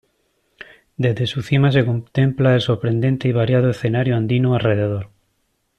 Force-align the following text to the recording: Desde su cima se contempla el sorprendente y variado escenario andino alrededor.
Desde 0.97 1.27
su 1.27 1.43
cima 1.43 1.71
se 1.71 1.85
contempla 1.85 2.55
el 2.55 2.61
sorprendente 2.61 3.27
y 3.27 3.33
variado 3.33 3.69
escenario 3.69 4.15
andino 4.15 4.55
alrededor. 4.55 5.11